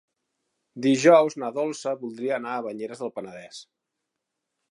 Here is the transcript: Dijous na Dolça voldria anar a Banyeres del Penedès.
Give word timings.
Dijous 0.85 1.35
na 1.43 1.51
Dolça 1.57 1.93
voldria 2.01 2.33
anar 2.37 2.55
a 2.61 2.65
Banyeres 2.71 3.05
del 3.05 3.13
Penedès. 3.19 3.63